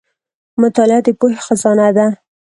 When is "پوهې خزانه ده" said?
1.19-2.07